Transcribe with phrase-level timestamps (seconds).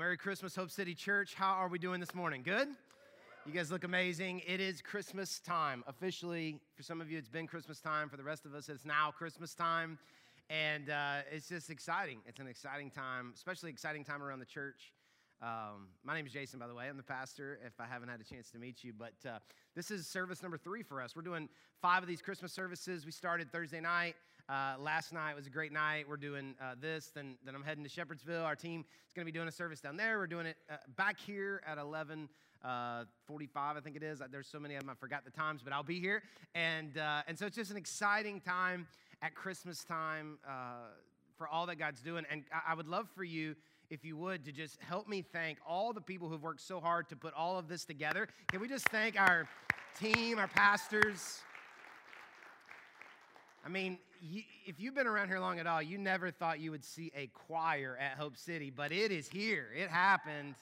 [0.00, 1.34] Merry Christmas, Hope City Church.
[1.34, 2.40] How are we doing this morning?
[2.42, 2.68] Good?
[3.44, 4.40] You guys look amazing.
[4.46, 5.84] It is Christmas time.
[5.86, 8.08] Officially, for some of you, it's been Christmas time.
[8.08, 9.98] For the rest of us, it's now Christmas time.
[10.48, 12.20] And uh, it's just exciting.
[12.26, 14.94] It's an exciting time, especially exciting time around the church.
[15.42, 16.88] Um, my name is Jason, by the way.
[16.88, 18.94] I'm the pastor, if I haven't had a chance to meet you.
[18.98, 19.38] But uh,
[19.76, 21.14] this is service number three for us.
[21.14, 21.46] We're doing
[21.82, 23.04] five of these Christmas services.
[23.04, 24.16] We started Thursday night.
[24.50, 26.08] Uh, last night was a great night.
[26.08, 27.12] We're doing uh, this.
[27.14, 28.44] Then, then I'm heading to Shepherdsville.
[28.44, 30.18] Our team is going to be doing a service down there.
[30.18, 32.28] We're doing it uh, back here at 11.
[32.64, 34.20] Uh, 45, I think it is.
[34.32, 36.24] There's so many of them, I forgot the times, but I'll be here.
[36.56, 38.88] And, uh, and so it's just an exciting time
[39.22, 40.38] at Christmas time
[41.38, 42.24] for all that God's doing.
[42.28, 43.54] And I, I would love for you
[43.88, 47.08] if you would, to just help me thank all the people who've worked so hard
[47.10, 48.26] to put all of this together.
[48.50, 49.48] Can we just thank our
[49.96, 51.40] team, our pastors?
[53.64, 53.98] I mean,
[54.66, 57.26] if you've been around here long at all, you never thought you would see a
[57.28, 59.68] choir at Hope City, but it is here.
[59.76, 60.54] It happened.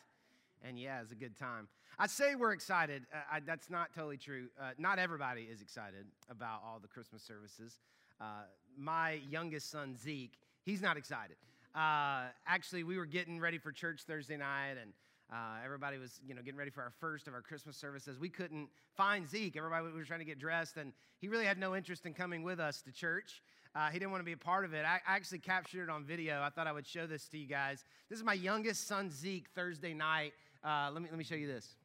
[0.65, 1.69] And yeah, it's a good time.
[1.99, 3.05] I say we're excited.
[3.13, 4.49] Uh, I, that's not totally true.
[4.61, 7.79] Uh, not everybody is excited about all the Christmas services.
[8.21, 8.43] Uh,
[8.77, 11.37] my youngest son, Zeke, he's not excited.
[11.75, 14.93] Uh, actually, we were getting ready for church Thursday night, and
[15.33, 18.19] uh, everybody was, you know, getting ready for our first of our Christmas services.
[18.19, 19.57] We couldn't find Zeke.
[19.57, 22.61] Everybody was trying to get dressed, and he really had no interest in coming with
[22.61, 23.43] us to church.
[23.75, 24.85] Uh, he didn't want to be a part of it.
[24.87, 26.41] I, I actually captured it on video.
[26.41, 27.85] I thought I would show this to you guys.
[28.09, 30.33] This is my youngest son, Zeke, Thursday night.
[30.65, 31.77] Uh, let me let me show you this.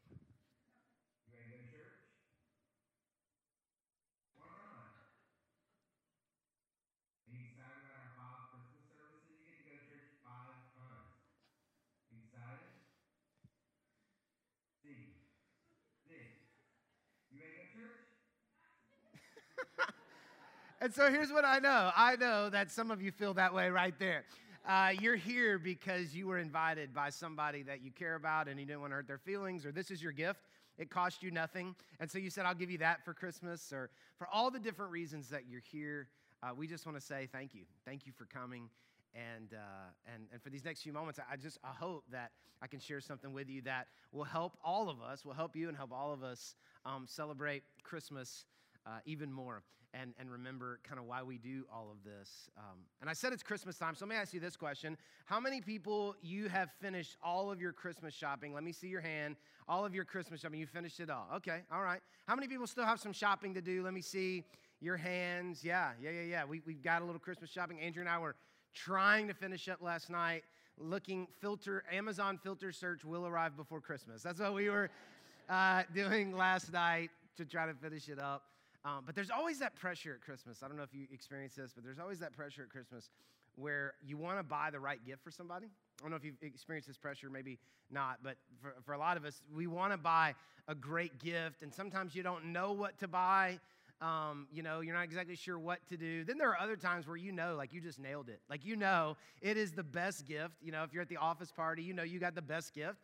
[20.83, 23.69] And so here's what I know I know that some of you feel that way
[23.69, 24.25] right there.
[24.67, 28.65] Uh, you're here because you were invited by somebody that you care about and you
[28.65, 30.41] didn't want to hurt their feelings, or this is your gift.
[30.77, 31.73] It cost you nothing.
[32.01, 34.91] And so you said, I'll give you that for Christmas, or for all the different
[34.91, 36.09] reasons that you're here.
[36.43, 37.61] Uh, we just want to say thank you.
[37.85, 38.69] Thank you for coming.
[39.15, 42.31] And, uh, and, and for these next few moments, I just I hope that
[42.61, 45.69] I can share something with you that will help all of us, will help you
[45.69, 46.55] and help all of us
[46.85, 48.43] um, celebrate Christmas
[48.85, 49.63] uh, even more
[49.93, 52.49] and, and remember kind of why we do all of this.
[52.57, 54.97] Um, and I said it's Christmas time, so let me ask you this question.
[55.25, 58.53] How many people you have finished all of your Christmas shopping?
[58.53, 59.35] Let me see your hand.
[59.67, 61.27] All of your Christmas shopping, you finished it all.
[61.35, 62.01] Okay, all right.
[62.27, 63.83] How many people still have some shopping to do?
[63.83, 64.43] Let me see
[64.81, 65.63] your hands.
[65.63, 66.45] Yeah, yeah, yeah, yeah.
[66.45, 67.79] We, we've got a little Christmas shopping.
[67.79, 68.35] Andrea and I were
[68.73, 70.43] trying to finish up last night,
[70.79, 74.23] looking filter, Amazon filter search will arrive before Christmas.
[74.23, 74.89] That's what we were
[75.47, 78.43] uh, doing last night to try to finish it up.
[78.85, 80.61] Um, but there's always that pressure at Christmas.
[80.61, 83.09] I don't know if you experience this, but there's always that pressure at Christmas
[83.55, 85.67] where you want to buy the right gift for somebody.
[85.67, 89.15] I don't know if you've experienced this pressure, maybe not, but for, for a lot
[89.15, 90.35] of us, we want to buy
[90.67, 93.59] a great gift, and sometimes you don't know what to buy.
[94.01, 96.25] Um, you know, you're not exactly sure what to do.
[96.25, 98.41] Then there are other times where you know, like you just nailed it.
[98.49, 100.55] Like you know, it is the best gift.
[100.61, 102.97] You know, if you're at the office party, you know you got the best gift.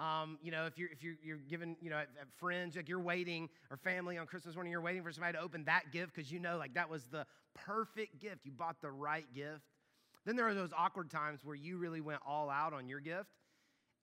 [0.00, 2.98] Um, you know, if you're if you're, you're given, you know, at friends, like you're
[2.98, 6.32] waiting, or family on Christmas morning, you're waiting for somebody to open that gift because
[6.32, 8.46] you know, like that was the perfect gift.
[8.46, 9.60] You bought the right gift.
[10.24, 13.28] Then there are those awkward times where you really went all out on your gift,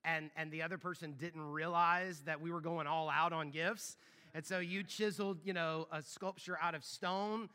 [0.04, 3.96] and and the other person didn't realize that we were going all out on gifts,
[4.34, 7.48] and so you chiseled, you know, a sculpture out of stone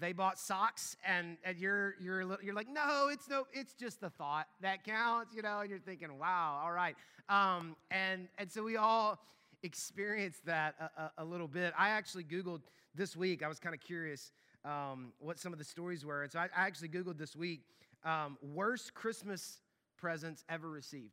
[0.00, 4.10] they bought socks and, and you're, you're, you're like no it's no it's just the
[4.10, 6.96] thought that counts you know and you're thinking wow all right.
[7.28, 9.18] Um, and, and so we all
[9.62, 11.72] experienced that a, a, a, little bit.
[11.78, 12.62] I actually googled
[12.94, 14.32] this week i was kind of curious
[14.64, 16.22] um, what some of the stories were.
[16.22, 17.62] And so i, I actually googled this week
[18.04, 19.60] um, worst christmas
[19.96, 21.12] presents ever received.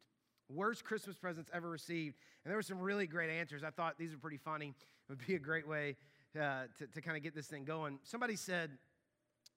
[0.50, 2.16] Worst christmas presents ever received.
[2.44, 3.63] And there were some really great answers.
[3.63, 4.67] I thought these are pretty funny.
[4.69, 5.96] It would be a great way
[6.35, 8.00] uh, to, to kind of get this thing going.
[8.03, 8.72] Somebody said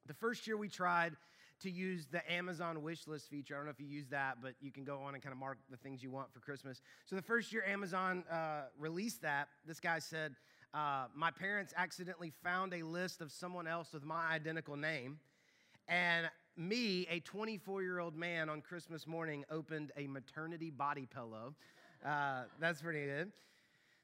[0.06, 1.14] the first year we tried
[1.60, 3.54] to use the Amazon wish list feature.
[3.54, 5.38] I don't know if you use that, but you can go on and kind of
[5.38, 6.80] mark the things you want for Christmas.
[7.06, 10.34] So the first year Amazon uh, released that, this guy said,
[10.74, 15.18] uh, My parents accidentally found a list of someone else with my identical name.
[15.88, 21.54] And me, a 24 year old man on Christmas morning, opened a maternity body pillow.
[22.04, 23.32] Uh, that's pretty good.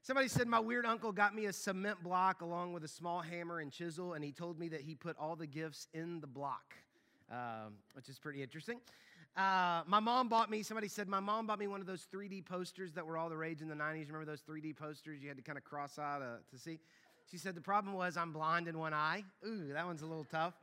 [0.03, 3.61] Somebody said, My weird uncle got me a cement block along with a small hammer
[3.61, 6.75] and chisel, and he told me that he put all the gifts in the block,
[7.31, 8.81] um, which is pretty interesting.
[9.37, 12.45] Uh, my mom bought me, somebody said, My mom bought me one of those 3D
[12.45, 14.07] posters that were all the rage in the 90s.
[14.07, 16.79] Remember those 3D posters you had to kind of cross out uh, to see?
[17.31, 19.25] She said, The problem was I'm blind in one eye.
[19.47, 20.55] Ooh, that one's a little tough.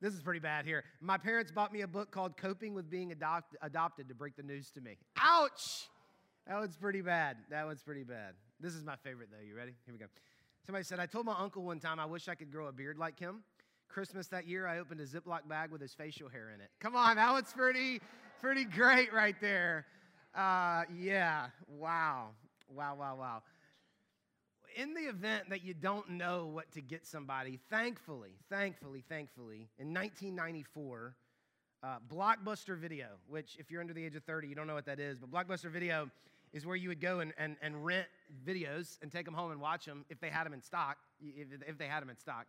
[0.00, 0.82] This is pretty bad here.
[1.00, 4.42] My parents bought me a book called Coping with Being Adopt- Adopted to break the
[4.42, 4.98] news to me.
[5.16, 5.88] Ouch!
[6.46, 7.36] That one's pretty bad.
[7.50, 8.34] That one's pretty bad.
[8.60, 9.44] This is my favorite, though.
[9.46, 9.74] You ready?
[9.84, 10.06] Here we go.
[10.66, 12.98] Somebody said, I told my uncle one time I wish I could grow a beard
[12.98, 13.42] like him.
[13.88, 16.70] Christmas that year, I opened a Ziploc bag with his facial hair in it.
[16.80, 18.00] Come on, that one's pretty,
[18.40, 19.86] pretty great right there.
[20.34, 22.28] Uh, yeah, wow.
[22.68, 23.42] Wow, wow, wow.
[24.76, 29.92] In the event that you don't know what to get somebody, thankfully, thankfully, thankfully, in
[29.92, 31.14] 1994,
[31.82, 34.86] uh, Blockbuster Video, which if you're under the age of 30, you don't know what
[34.86, 36.08] that is, but Blockbuster Video
[36.52, 38.06] is where you would go and, and, and rent
[38.46, 41.48] videos and take them home and watch them if they had them in stock, if,
[41.66, 42.46] if they had them in stock.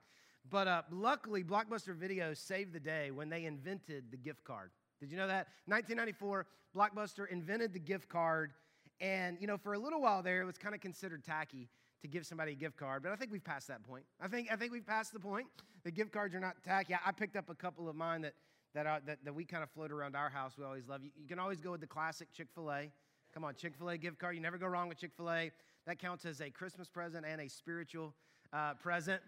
[0.49, 4.71] But uh, luckily, Blockbuster Video saved the day when they invented the gift card.
[4.99, 5.47] Did you know that?
[5.67, 6.45] 1994,
[6.75, 8.51] Blockbuster invented the gift card.
[8.99, 11.69] And, you know, for a little while there, it was kind of considered tacky
[12.03, 14.03] to give somebody a gift card, but I think we've passed that point.
[14.21, 15.47] I think, I think we've passed the point.
[15.85, 16.93] The gift cards are not tacky.
[16.93, 18.33] I picked up a couple of mine that,
[18.75, 20.53] that, are, that, that we kind of float around our house.
[20.57, 21.01] We always love.
[21.01, 22.91] You, you can always go with the classic Chick fil A.
[23.33, 24.35] Come on, Chick fil A gift card.
[24.35, 25.51] You never go wrong with Chick fil A.
[25.87, 28.13] That counts as a Christmas present and a spiritual
[28.53, 29.21] uh, present.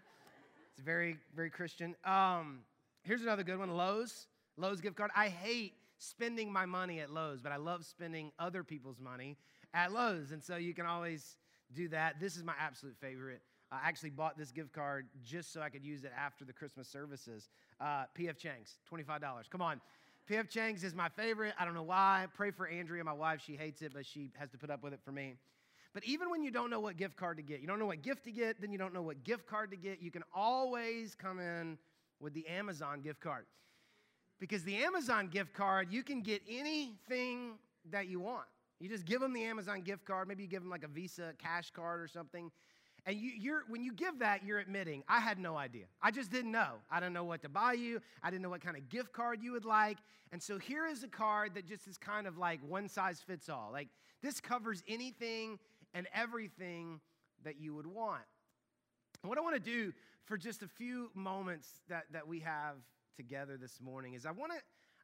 [0.72, 1.96] It's very, very Christian.
[2.04, 2.60] Um,
[3.02, 4.28] here's another good one Lowe's.
[4.56, 5.10] Lowe's gift card.
[5.16, 9.36] I hate spending my money at Lowe's, but I love spending other people's money
[9.74, 10.30] at Lowe's.
[10.30, 11.36] And so you can always
[11.74, 12.20] do that.
[12.20, 13.42] This is my absolute favorite.
[13.72, 16.86] I actually bought this gift card just so I could use it after the Christmas
[16.86, 17.48] services.
[17.80, 19.50] Uh, PF Chang's, $25.
[19.50, 19.80] Come on.
[20.28, 21.54] PF Chang's is my favorite.
[21.58, 22.26] I don't know why.
[22.34, 23.40] Pray for Andrea, my wife.
[23.44, 25.34] She hates it, but she has to put up with it for me.
[25.94, 28.02] But even when you don't know what gift card to get, you don't know what
[28.02, 31.14] gift to get, then you don't know what gift card to get, you can always
[31.14, 31.78] come in
[32.20, 33.46] with the Amazon gift card.
[34.40, 37.52] Because the Amazon gift card, you can get anything
[37.90, 38.46] that you want.
[38.80, 40.28] You just give them the Amazon gift card.
[40.28, 42.50] Maybe you give them like a Visa cash card or something.
[43.06, 45.84] And you, are when you give that, you're admitting, I had no idea.
[46.02, 46.74] I just didn't know.
[46.90, 48.00] I didn't know what to buy you.
[48.20, 49.98] I didn't know what kind of gift card you would like.
[50.32, 53.48] And so here is a card that just is kind of like one size fits
[53.48, 53.70] all.
[53.72, 53.88] Like
[54.22, 55.60] this covers anything
[55.94, 57.00] and everything
[57.44, 58.22] that you would want.
[59.22, 59.92] What I want to do
[60.24, 62.74] for just a few moments that, that we have
[63.16, 64.58] together this morning is I want to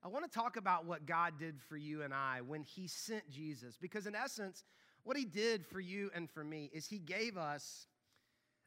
[0.04, 3.30] I want to talk about what God did for you and I when He sent
[3.30, 3.78] Jesus.
[3.80, 4.64] Because, in essence,
[5.04, 7.86] what He did for you and for me is He gave us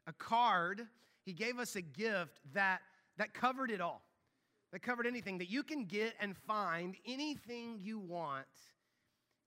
[0.07, 0.87] a card,
[1.23, 2.81] He gave us a gift that,
[3.17, 4.01] that covered it all,
[4.71, 8.45] that covered anything, that you can get and find anything you want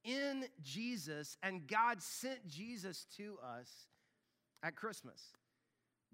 [0.04, 1.36] in Jesus.
[1.42, 3.70] And God sent Jesus to us
[4.62, 5.22] at Christmas.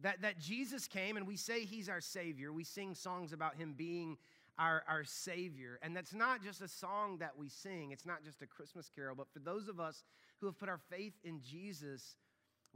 [0.02, 2.52] That, that Jesus came, and we say He's our Savior.
[2.52, 4.16] We sing songs about Him being
[4.58, 5.78] our, our Savior.
[5.82, 9.14] And that's not just a song that we sing, it's not just a Christmas carol,
[9.16, 10.04] but for those of us
[10.40, 12.16] who have put our faith in Jesus,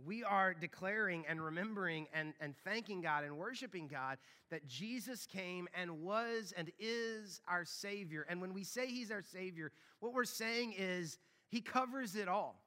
[0.05, 4.19] we are declaring and remembering and, and thanking God and worshiping God
[4.51, 8.25] that Jesus came and was and is our Savior.
[8.29, 11.19] And when we say He's our Savior, what we're saying is
[11.49, 12.63] He covers it all.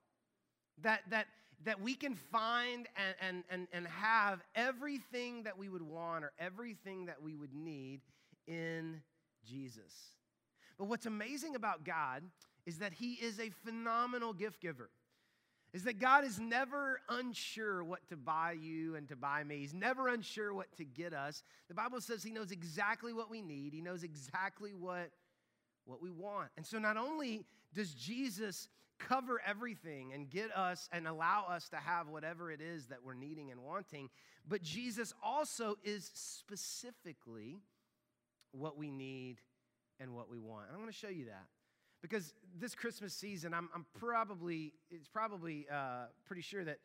[0.83, 1.27] That, that,
[1.63, 6.31] that we can find and, and, and, and have everything that we would want or
[6.39, 8.01] everything that we would need
[8.47, 9.01] in
[9.45, 9.93] Jesus.
[10.77, 12.23] But what's amazing about God
[12.65, 14.89] is that He is a phenomenal gift giver.
[15.73, 19.59] Is that God is never unsure what to buy you and to buy me.
[19.59, 21.44] He's never unsure what to get us.
[21.69, 25.12] The Bible says He knows exactly what we need, He knows exactly what,
[25.85, 26.50] what we want.
[26.57, 28.67] And so, not only does Jesus
[29.00, 33.13] cover everything and get us and allow us to have whatever it is that we're
[33.13, 34.10] needing and wanting,
[34.48, 37.62] but Jesus also is specifically
[38.51, 39.39] what we need
[40.00, 40.67] and what we want.
[40.67, 41.45] And I want to show you that.
[42.01, 46.79] Because this Christmas season, I'm, I'm probably, it's probably uh, pretty sure that,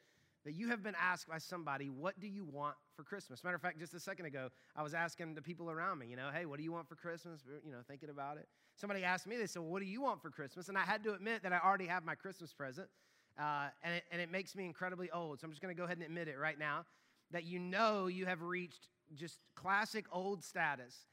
[0.44, 3.42] that you have been asked by somebody, what do you want for Christmas?
[3.42, 6.16] Matter of fact, just a second ago, I was asking the people around me, you
[6.16, 7.40] know, hey, what do you want for Christmas?
[7.64, 8.46] You know, thinking about it.
[8.76, 10.68] Somebody asked me, they said, well, what do you want for Christmas?
[10.68, 12.88] And I had to admit that I already have my Christmas present.
[13.38, 15.40] Uh, and, it, and it makes me incredibly old.
[15.40, 16.84] So I'm just going to go ahead and admit it right now
[17.32, 21.06] that you know you have reached just classic old status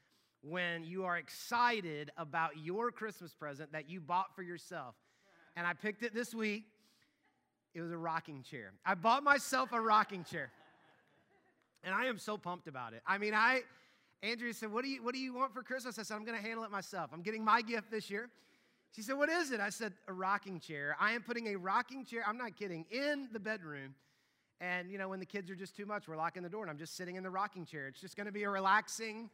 [0.48, 4.94] when you are excited about your Christmas present that you bought for yourself.
[5.56, 6.64] And I picked it this week.
[7.74, 8.72] It was a rocking chair.
[8.84, 10.50] I bought myself a rocking chair.
[11.82, 13.02] And I am so pumped about it.
[13.06, 13.62] I mean, I
[14.22, 16.36] Andrea said, "What do you what do you want for Christmas?" I said, "I'm going
[16.38, 17.10] to handle it myself.
[17.12, 18.30] I'm getting my gift this year."
[18.92, 20.96] She said, "What is it?" I said, "A rocking chair.
[20.98, 23.94] I am putting a rocking chair, I'm not kidding, in the bedroom."
[24.60, 26.70] And you know, when the kids are just too much, we're locking the door and
[26.70, 27.88] I'm just sitting in the rocking chair.
[27.88, 29.28] It's just going to be a relaxing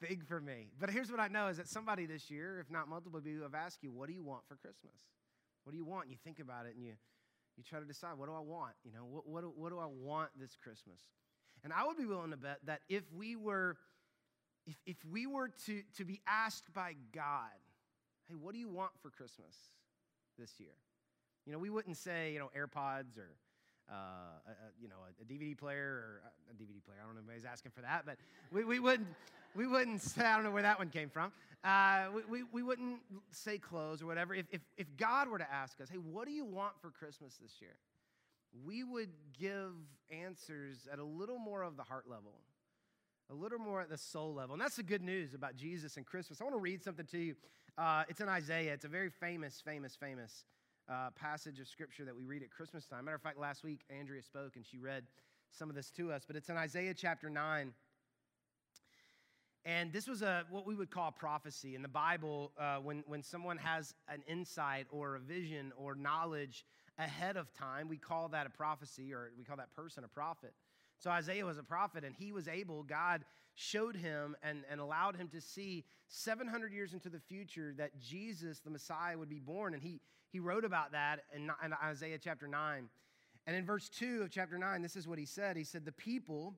[0.00, 0.68] big for me.
[0.78, 3.54] But here's what I know is that somebody this year, if not multiple people, have
[3.54, 4.94] asked you, what do you want for Christmas?
[5.64, 6.04] What do you want?
[6.04, 6.92] And you think about it and you,
[7.56, 8.72] you try to decide, what do I want?
[8.84, 11.00] You know, what, what, what do I want this Christmas?
[11.64, 13.76] And I would be willing to bet that if we were
[14.66, 17.54] if, if we were to, to be asked by God,
[18.28, 19.54] hey, what do you want for Christmas
[20.38, 20.74] this year?
[21.46, 23.30] You know, we wouldn't say, you know, AirPods or,
[23.90, 26.98] uh, a, you know, a, a, DVD player or a, DVD player.
[27.02, 28.16] I don't know if anybody's asking for that, but
[28.52, 29.08] we, we wouldn't,
[29.54, 31.32] we wouldn't say, I don't know where that one came from.
[31.62, 33.00] Uh, we, we, we wouldn't
[33.30, 34.34] say clothes or whatever.
[34.34, 37.36] If, if, if God were to ask us, hey, what do you want for Christmas
[37.40, 37.76] this year?
[38.64, 39.72] We would give
[40.10, 42.32] answers at a little more of the heart level
[43.30, 44.54] a little more at the soul level.
[44.54, 46.40] And that's the good news about Jesus and Christmas.
[46.40, 47.34] I want to read something to you.
[47.76, 48.72] Uh, it's in Isaiah.
[48.72, 50.44] It's a very famous, famous, famous
[50.88, 53.04] uh, passage of scripture that we read at Christmas time.
[53.04, 55.04] Matter of fact, last week, Andrea spoke and she read
[55.50, 57.72] some of this to us, but it's in Isaiah chapter 9.
[59.64, 62.52] And this was a what we would call a prophecy in the Bible.
[62.56, 66.64] Uh, when when someone has an insight or a vision or knowledge
[66.98, 70.54] ahead of time, we call that a prophecy, or we call that person a prophet.
[70.98, 73.24] So Isaiah was a prophet, and he was able, God
[73.54, 78.60] showed him and, and allowed him to see 700 years into the future that Jesus,
[78.60, 79.74] the Messiah, would be born.
[79.74, 80.00] And he,
[80.36, 82.90] he wrote about that in, in Isaiah chapter 9.
[83.46, 85.92] And in verse 2 of chapter 9, this is what he said He said, The
[85.92, 86.54] people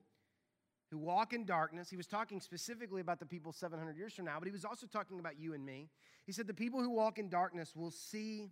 [0.91, 4.35] who walk in darkness, he was talking specifically about the people 700 years from now,
[4.37, 5.87] but he was also talking about you and me.
[6.25, 8.49] He said, The people who walk in darkness will see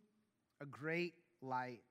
[0.61, 1.81] a great light.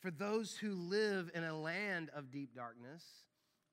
[0.00, 3.04] For those who live in a land of deep darkness,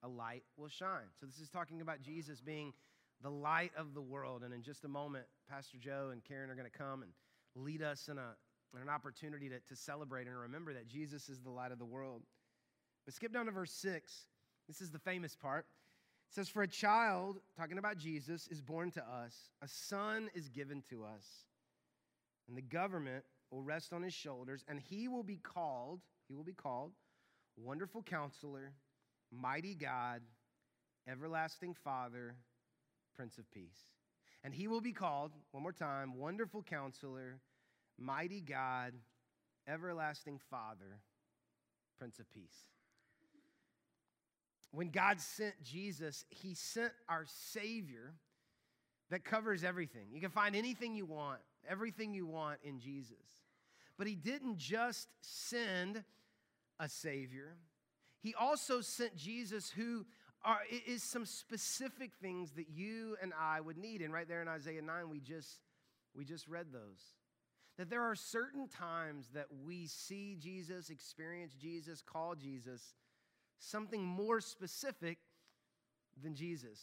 [0.03, 1.07] a light will shine.
[1.21, 2.73] So, this is talking about Jesus being
[3.23, 4.43] the light of the world.
[4.43, 7.13] And in just a moment, Pastor Joe and Karen are going to come and
[7.55, 8.35] lead us in, a,
[8.75, 11.85] in an opportunity to, to celebrate and remember that Jesus is the light of the
[11.85, 12.21] world.
[13.05, 14.25] But skip down to verse 6.
[14.67, 15.65] This is the famous part.
[16.29, 20.47] It says, For a child, talking about Jesus, is born to us, a son is
[20.49, 21.25] given to us,
[22.47, 26.43] and the government will rest on his shoulders, and he will be called he will
[26.43, 26.91] be called
[27.57, 28.71] Wonderful Counselor,
[29.31, 30.21] Mighty God,
[31.07, 32.35] Everlasting Father,
[33.15, 33.89] Prince of Peace.
[34.43, 37.39] And he will be called, one more time, Wonderful Counselor,
[37.99, 38.93] Mighty God,
[39.67, 40.99] Everlasting Father,
[41.97, 42.67] Prince of Peace.
[44.71, 48.13] When God sent Jesus, he sent our Savior
[49.09, 50.07] that covers everything.
[50.11, 53.17] You can find anything you want, everything you want in Jesus.
[53.97, 56.03] But he didn't just send
[56.79, 57.57] a Savior.
[58.21, 60.05] He also sent Jesus, who
[60.45, 64.01] are, is some specific things that you and I would need.
[64.01, 65.61] And right there in Isaiah 9, we just,
[66.15, 67.01] we just read those.
[67.79, 72.93] That there are certain times that we see Jesus, experience Jesus, call Jesus
[73.57, 75.17] something more specific
[76.21, 76.79] than Jesus.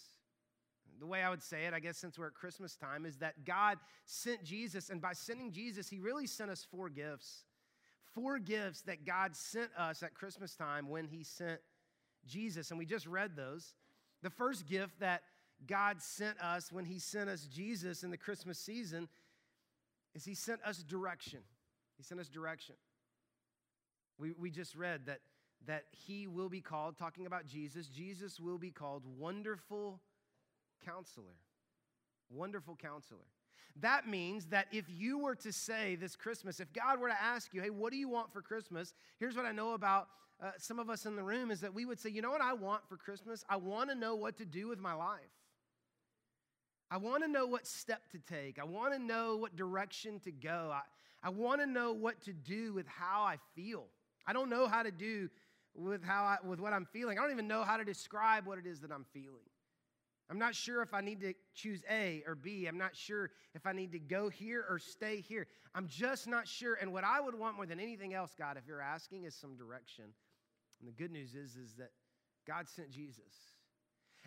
[0.99, 3.45] The way I would say it, I guess, since we're at Christmas time, is that
[3.45, 7.45] God sent Jesus, and by sending Jesus, He really sent us four gifts
[8.17, 11.61] four gifts that God sent us at Christmas time when He sent
[12.27, 12.71] Jesus.
[12.71, 13.75] And we just read those.
[14.23, 15.23] The first gift that
[15.67, 19.09] God sent us when He sent us Jesus in the Christmas season
[20.17, 21.41] is He sent us direction.
[21.97, 22.75] He sent us direction.
[24.19, 25.21] We, we just read that,
[25.67, 30.01] that He will be called, talking about Jesus, Jesus will be called Wonderful
[30.85, 31.37] Counselor.
[32.31, 33.27] Wonderful Counselor.
[33.81, 37.53] That means that if you were to say this Christmas, if God were to ask
[37.53, 38.95] you, hey, what do you want for Christmas?
[39.21, 40.09] Here's what I know about
[40.43, 42.41] uh, some of us in the room is that we would say, you know what
[42.41, 43.45] I want for Christmas?
[43.51, 45.21] I want to know what to do with my life.
[46.91, 48.59] I want to know what step to take.
[48.59, 50.71] I want to know what direction to go.
[50.73, 50.83] I,
[51.23, 53.87] I want to know what to do with how I feel.
[54.27, 55.29] I don't know how to do
[55.75, 57.19] with how I, with what I'm feeling.
[57.19, 59.43] I don't even know how to describe what it is that I'm feeling.
[60.29, 62.67] I'm not sure if I need to choose A or B.
[62.67, 65.47] I'm not sure if I need to go here or stay here.
[65.75, 66.75] I'm just not sure.
[66.75, 69.57] And what I would want more than anything else, God, if you're asking, is some
[69.57, 70.05] direction.
[70.81, 71.91] And the good news is, is that
[72.47, 73.33] God sent Jesus.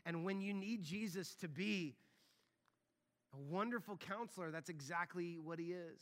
[0.06, 1.96] And when you need Jesus to be
[3.34, 6.02] a wonderful counselor, that's exactly what he is.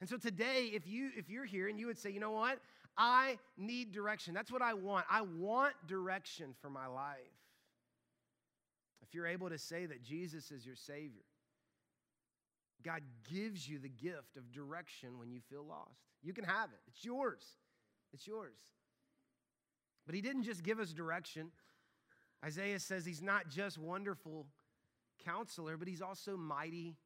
[0.00, 2.58] And so today, if you if you're here and you would say, you know what?
[2.96, 4.34] I need direction.
[4.34, 5.06] That's what I want.
[5.10, 7.18] I want direction for my life
[9.10, 11.24] if you're able to say that Jesus is your Savior,
[12.84, 15.98] God gives you the gift of direction when you feel lost.
[16.22, 17.42] You can have it, it's yours.
[18.12, 18.58] It's yours.
[20.06, 21.50] But He didn't just give us direction.
[22.44, 24.46] Isaiah says He's not just wonderful
[25.24, 26.96] counselor, but He's also mighty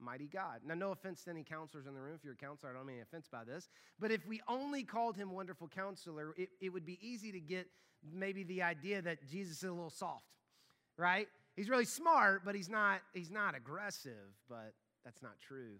[0.00, 0.60] mighty God.
[0.66, 2.14] Now, no offense to any counselors in the room.
[2.16, 3.68] If you're a counselor, I don't mean any offense by this.
[3.98, 7.68] But if we only called him wonderful counselor, it, it would be easy to get
[8.12, 10.26] maybe the idea that Jesus is a little soft,
[10.98, 11.28] right?
[11.56, 15.76] He's really smart, but he's not, he's not aggressive, but that's not true.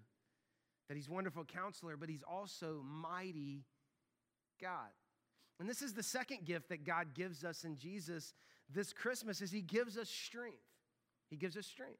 [0.88, 3.64] That he's wonderful counselor, but he's also mighty
[4.60, 4.90] God.
[5.58, 8.32] And this is the second gift that God gives us in Jesus
[8.72, 10.56] this Christmas is he gives us strength.
[11.34, 11.98] He gives us strength.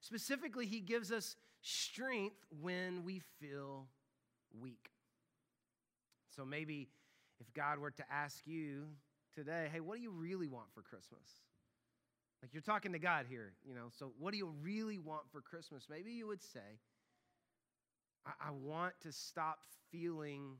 [0.00, 3.88] Specifically, He gives us strength when we feel
[4.58, 4.88] weak.
[6.34, 6.88] So maybe
[7.40, 8.86] if God were to ask you
[9.34, 11.28] today, hey, what do you really want for Christmas?
[12.40, 15.42] Like you're talking to God here, you know, so what do you really want for
[15.42, 15.84] Christmas?
[15.90, 16.78] Maybe you would say,
[18.24, 19.58] I, I want to stop
[19.92, 20.56] feeling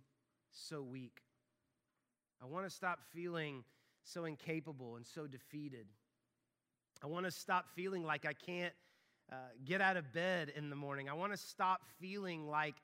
[0.51, 1.23] so weak.
[2.43, 3.65] I want to stop feeling
[4.05, 5.87] so incapable and so defeated.
[7.03, 8.75] I want to stop feeling like I can't
[9.31, 11.09] uh, get out of bed in the morning.
[11.09, 12.75] I want to stop feeling like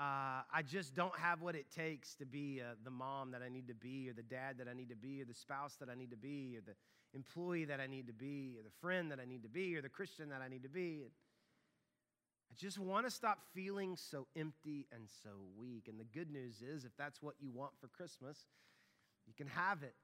[0.00, 3.48] uh, I just don't have what it takes to be uh, the mom that I
[3.48, 5.88] need to be, or the dad that I need to be, or the spouse that
[5.88, 6.74] I need to be, or the
[7.14, 9.82] employee that I need to be, or the friend that I need to be, or
[9.82, 11.02] the Christian that I need to be.
[12.50, 15.88] I just want to stop feeling so empty and so weak.
[15.88, 18.38] And the good news is, if that's what you want for Christmas,
[19.26, 19.94] you can have it.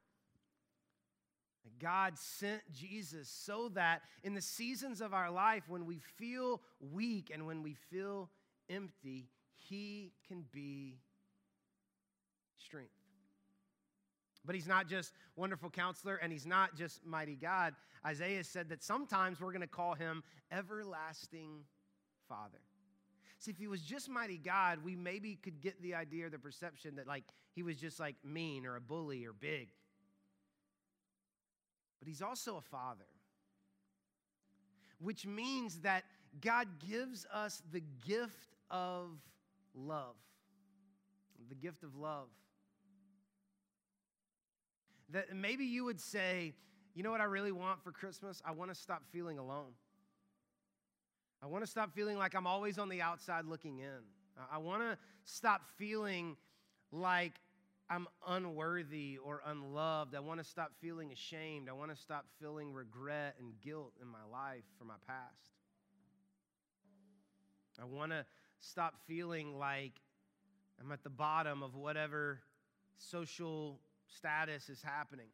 [1.80, 6.60] God sent Jesus so that in the seasons of our life when we feel
[6.92, 8.30] weak and when we feel
[8.68, 9.28] empty,
[9.68, 10.98] He can be
[12.56, 12.90] strength.
[14.44, 17.74] But He's not just wonderful counselor and He's not just mighty God.
[18.06, 21.64] Isaiah said that sometimes we're going to call Him everlasting
[22.28, 22.58] Father.
[23.40, 26.38] See, if he was just mighty God, we maybe could get the idea or the
[26.38, 27.22] perception that like
[27.54, 29.68] he was just like mean or a bully or big.
[31.98, 33.04] But he's also a father,
[35.00, 36.04] which means that
[36.40, 39.08] God gives us the gift of
[39.74, 40.16] love.
[41.48, 42.28] The gift of love.
[45.10, 46.54] That maybe you would say,
[46.94, 48.42] you know what I really want for Christmas?
[48.44, 49.72] I want to stop feeling alone.
[51.42, 54.02] I want to stop feeling like I'm always on the outside looking in.
[54.52, 56.36] I want to stop feeling
[56.92, 57.34] like
[57.90, 60.14] I'm unworthy or unloved.
[60.14, 61.68] I want to stop feeling ashamed.
[61.68, 65.52] I want to stop feeling regret and guilt in my life for my past.
[67.80, 68.26] I want to
[68.60, 69.92] stop feeling like
[70.80, 72.40] I'm at the bottom of whatever
[72.98, 75.28] social status is happening.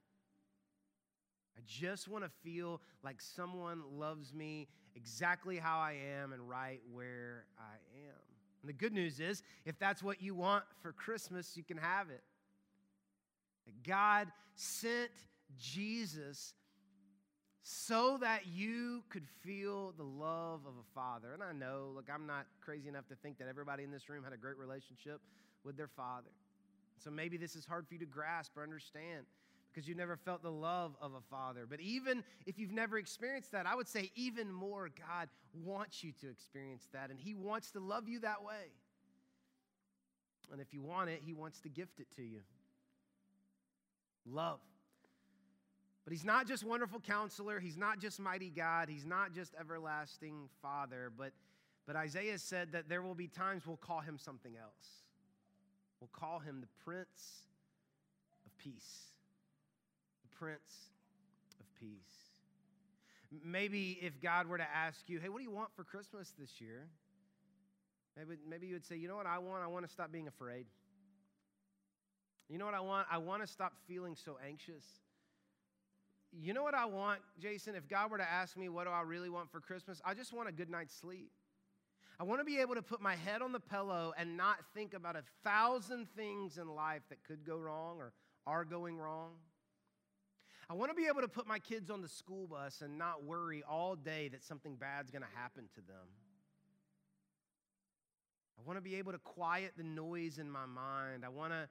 [1.57, 6.81] I just want to feel like someone loves me exactly how I am and right
[6.93, 7.75] where I
[8.09, 8.21] am.
[8.63, 12.11] And the good news is, if that's what you want for Christmas, you can have
[12.11, 12.23] it.
[13.87, 15.11] God sent
[15.59, 16.55] Jesus
[17.63, 21.33] so that you could feel the love of a father.
[21.33, 24.23] And I know, look, I'm not crazy enough to think that everybody in this room
[24.23, 25.21] had a great relationship
[25.65, 26.31] with their father.
[27.03, 29.25] So maybe this is hard for you to grasp or understand
[29.73, 31.67] because you've never felt the love of a father.
[31.69, 35.29] But even if you've never experienced that, I would say even more, God
[35.65, 38.71] wants you to experience that, and He wants to love you that way.
[40.53, 42.41] And if you want it, He wants to gift it to you.
[44.27, 44.61] Love.
[46.05, 50.49] But He's not just wonderful counselor, He's not just mighty God, He's not just everlasting
[50.61, 51.33] Father, but,
[51.87, 55.03] but Isaiah said that there will be times we'll call Him something else.
[56.01, 57.47] We'll call Him the Prince
[58.45, 59.11] of Peace.
[60.23, 60.91] The prince
[61.61, 61.89] of Peace.
[63.45, 66.61] Maybe if God were to ask you, hey, what do you want for Christmas this
[66.61, 66.87] year?
[68.17, 69.65] Maybe, maybe you would say, you know what I want?
[69.65, 70.67] I want to stop being afraid.
[72.49, 73.07] You know what I want?
[73.11, 74.85] I want to stop feeling so anxious.
[76.33, 77.75] You know what I want, Jason?
[77.75, 80.01] If God were to ask me, what do I really want for Christmas?
[80.05, 81.31] I just want a good night's sleep.
[82.19, 84.95] I want to be able to put my head on the pillow and not think
[84.95, 88.13] about a thousand things in life that could go wrong or
[88.47, 89.33] are going wrong.
[90.69, 93.25] I want to be able to put my kids on the school bus and not
[93.25, 96.07] worry all day that something bad's going to happen to them.
[98.59, 101.25] I want to be able to quiet the noise in my mind.
[101.25, 101.69] I want to.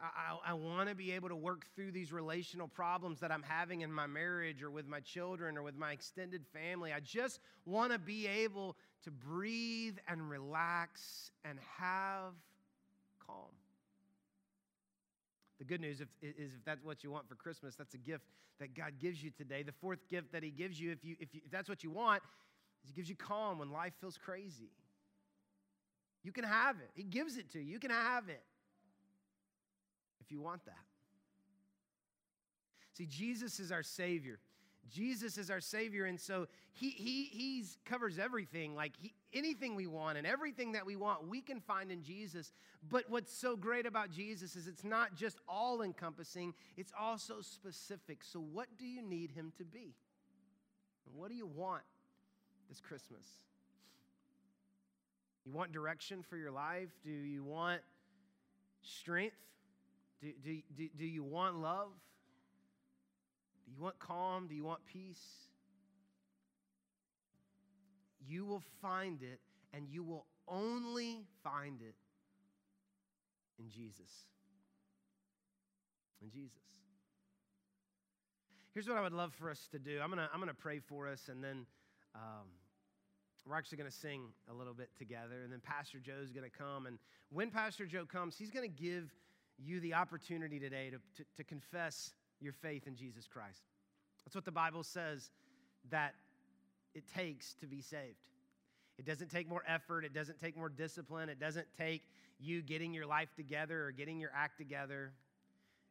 [0.00, 3.82] I, I, want to be able to work through these relational problems that I'm having
[3.82, 6.92] in my marriage or with my children or with my extended family.
[6.92, 12.32] I just want to be able to breathe and relax and have
[13.26, 13.50] calm.
[15.58, 18.24] The good news is if that's what you want for Christmas, that's a gift
[18.60, 19.62] that God gives you today.
[19.62, 21.90] The fourth gift that He gives you, if, you, if, you, if that's what you
[21.90, 22.22] want,
[22.82, 24.70] is He gives you calm when life feels crazy.
[26.22, 26.90] You can have it.
[26.94, 27.72] He gives it to you.
[27.72, 28.42] You can have it
[30.24, 30.74] if you want that.
[32.96, 34.38] See, Jesus is our Savior.
[34.90, 38.74] Jesus is our Savior, and so He He He's covers everything.
[38.74, 42.52] Like he, anything we want and everything that we want, we can find in Jesus.
[42.88, 48.22] But what's so great about Jesus is it's not just all encompassing; it's also specific.
[48.22, 49.94] So, what do you need Him to be?
[51.14, 51.82] What do you want
[52.68, 53.26] this Christmas?
[55.44, 56.88] You want direction for your life?
[57.02, 57.80] Do you want
[58.82, 59.36] strength?
[60.24, 61.92] Do, do, do, do you want love?
[63.66, 64.48] Do you want calm?
[64.48, 65.44] Do you want peace?
[68.26, 69.40] you will find it,
[69.72, 71.94] and you will only find it
[73.58, 74.10] in Jesus.
[76.22, 76.58] In Jesus.
[78.72, 80.00] Here's what I would love for us to do.
[80.02, 81.66] I'm gonna, I'm gonna pray for us, and then
[82.14, 82.48] um,
[83.46, 85.42] we're actually gonna sing a little bit together.
[85.42, 86.86] And then Pastor Joe's gonna come.
[86.86, 86.98] And
[87.30, 89.14] when Pastor Joe comes, he's gonna give
[89.58, 93.62] you the opportunity today to, to, to confess your faith in Jesus Christ.
[94.24, 95.30] That's what the Bible says
[95.90, 96.14] that
[96.94, 98.16] it takes to be saved.
[98.98, 102.02] It doesn't take more effort, it doesn't take more discipline, it doesn't take
[102.38, 105.12] you getting your life together or getting your act together.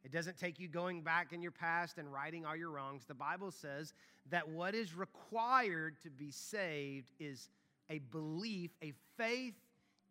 [0.03, 3.05] It doesn't take you going back in your past and righting all your wrongs.
[3.05, 3.93] The Bible says
[4.29, 7.49] that what is required to be saved is
[7.89, 9.55] a belief, a faith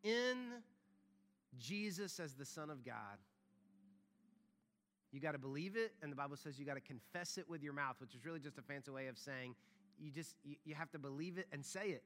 [0.02, 0.36] in
[1.58, 3.18] Jesus as the Son of God.
[5.12, 7.62] You got to believe it, and the Bible says you got to confess it with
[7.62, 9.54] your mouth, which is really just a fancy way of saying
[10.00, 12.02] you just you, have to believe it and say it.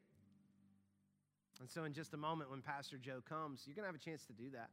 [1.60, 4.04] And so, in just a moment, when Pastor Joe comes, you're going to have a
[4.04, 4.68] chance to do that.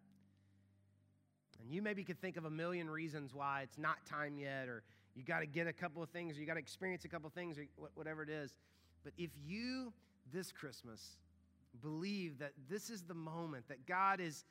[1.61, 4.83] And you maybe could think of a million reasons why it's not time yet, or
[5.15, 7.27] you got to get a couple of things, or you got to experience a couple
[7.27, 7.65] of things, or
[7.95, 8.53] whatever it is.
[9.03, 9.93] But if you
[10.33, 11.17] this Christmas
[11.81, 14.43] believe that this is the moment that God is,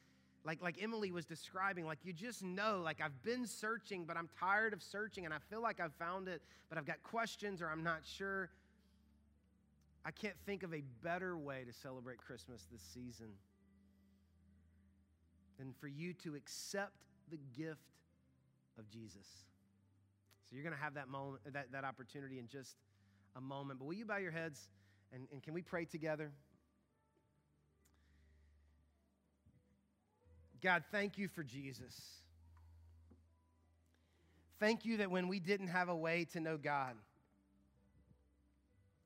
[0.44, 4.28] like, like Emily was describing, like you just know, like I've been searching, but I'm
[4.38, 7.68] tired of searching, and I feel like I've found it, but I've got questions, or
[7.68, 8.50] I'm not sure.
[10.04, 13.28] I can't think of a better way to celebrate Christmas this season
[15.58, 17.78] than for you to accept the gift
[18.78, 19.26] of Jesus.
[20.44, 22.76] So you're going to have that moment, that, that opportunity in just
[23.36, 23.78] a moment.
[23.78, 24.68] But will you bow your heads
[25.12, 26.32] and, and can we pray together?
[30.62, 32.00] God, thank you for Jesus.
[34.60, 36.94] Thank you that when we didn't have a way to know God,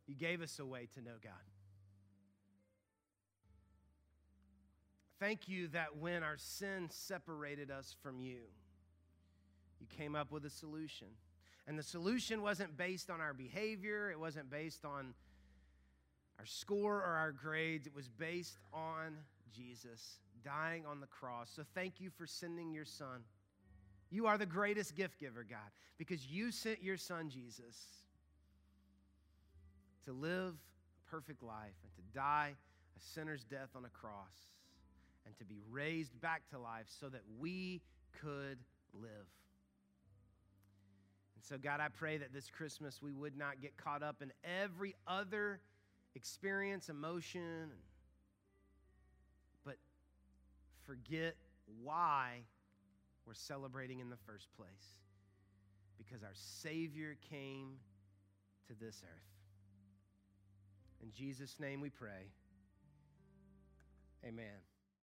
[0.06, 1.32] you gave us a way to know God.
[5.18, 8.40] Thank you that when our sin separated us from you,
[9.80, 11.08] you came up with a solution.
[11.66, 15.14] And the solution wasn't based on our behavior, it wasn't based on
[16.38, 19.16] our score or our grades, it was based on
[19.54, 21.50] Jesus dying on the cross.
[21.54, 23.24] So thank you for sending your son.
[24.10, 25.58] You are the greatest gift giver, God,
[25.98, 27.76] because you sent your son, Jesus
[30.06, 32.54] to live a perfect life and to die
[32.96, 34.52] a sinner's death on a cross
[35.26, 37.82] and to be raised back to life so that we
[38.22, 38.58] could
[38.94, 39.26] live.
[41.34, 44.32] And so, God, I pray that this Christmas we would not get caught up in
[44.44, 45.60] every other
[46.14, 47.70] experience, emotion,
[50.86, 51.34] forget
[51.82, 52.42] why
[53.26, 55.00] we're celebrating in the first place.
[55.98, 57.76] Because our Savior came
[58.68, 59.36] to this earth.
[61.02, 62.30] In Jesus' name we pray.
[64.24, 64.75] Amen.